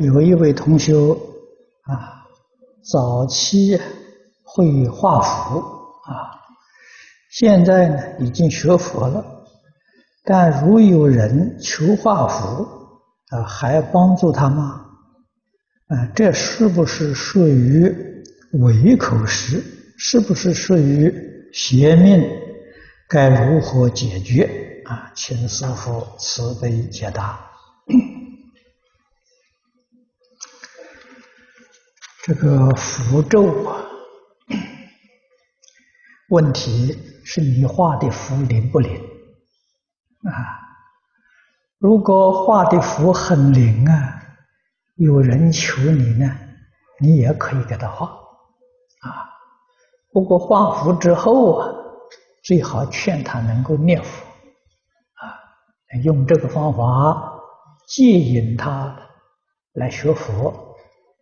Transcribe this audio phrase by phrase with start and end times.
[0.00, 0.94] 有一位同学
[1.82, 2.26] 啊，
[2.82, 3.80] 早期
[4.42, 6.36] 会画符啊，
[7.30, 9.24] 现在呢已经学佛了，
[10.24, 12.66] 但如有人求画符
[13.28, 14.82] 啊，还帮助他吗？
[15.88, 17.94] 啊，这是不是属于
[18.52, 19.62] 伪口实？
[19.98, 21.12] 是不是属于
[21.52, 22.22] 邪命？
[23.08, 24.82] 该如何解决？
[24.84, 27.40] 啊，请师父慈悲解答。
[32.26, 33.86] 这个符咒啊，
[36.30, 36.92] 问题
[37.24, 39.00] 是你画的符灵不灵
[40.24, 40.34] 啊？
[41.78, 44.20] 如果画的符很灵啊，
[44.96, 46.36] 有人求你呢，
[46.98, 49.30] 你也可以给他画啊。
[50.10, 51.72] 不过画符之后啊，
[52.42, 54.26] 最好劝他能够念佛
[55.14, 55.38] 啊，
[56.02, 57.40] 用这个方法
[57.86, 58.98] 接引他
[59.74, 60.74] 来学佛。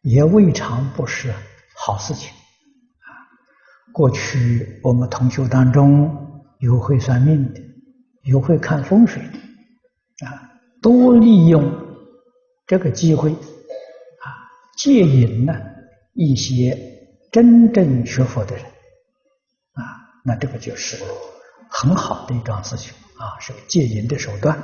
[0.04, 1.32] 也未尝不是
[1.74, 3.08] 好事情啊！
[3.90, 7.60] 过去我们同学当中有会算命的，
[8.24, 11.64] 有会看风水的啊，多利用
[12.66, 14.28] 这个机会啊，
[14.76, 15.54] 借引呢
[16.12, 16.78] 一些
[17.32, 18.64] 真正学佛的人
[19.72, 19.82] 啊，
[20.22, 21.02] 那这个就是
[21.70, 24.58] 很好的一桩事情啊，是个接引的手段。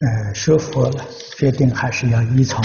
[0.00, 1.04] 呃，学佛了，
[1.36, 2.62] 决定还是要依从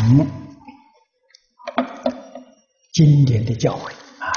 [2.93, 4.31] 经典的教诲啊。